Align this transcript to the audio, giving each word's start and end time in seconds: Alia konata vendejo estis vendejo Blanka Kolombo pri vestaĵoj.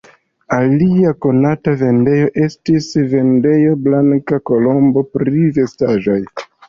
Alia 0.55 1.09
konata 1.25 1.73
vendejo 1.81 2.31
estis 2.45 2.87
vendejo 3.11 3.75
Blanka 3.89 4.41
Kolombo 4.51 5.05
pri 5.19 5.45
vestaĵoj. 5.59 6.19